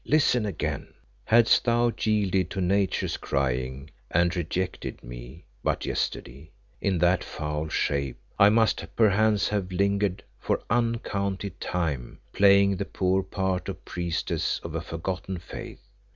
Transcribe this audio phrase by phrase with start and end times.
[0.03, 0.95] "Listen again:
[1.25, 6.49] "Hadst thou yielded to Nature's crying and rejected me but yesterday,
[6.81, 13.21] in that foul shape I must perchance have lingered for uncounted time, playing the poor
[13.21, 15.87] part of priestess of a forgotten faith.